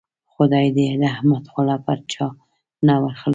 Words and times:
خدای 0.33 0.67
دې 0.75 0.87
د 1.01 1.03
احمد 1.15 1.43
خوله 1.51 1.77
پر 1.85 1.99
چا 2.11 2.27
نه 2.87 2.95
ور 3.01 3.13
خلاصوي. 3.21 3.29